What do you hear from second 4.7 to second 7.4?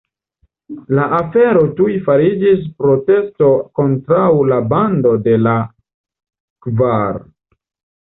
Bando de la Kvar.